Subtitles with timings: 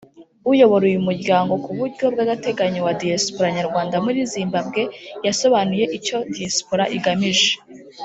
[0.51, 4.81] uyubora uyu muryango ku buryo bw’agateganyo wa diaspora Nyarwanda muri Zimbabwe
[5.25, 7.51] yasobanuye icyo diaspora igamije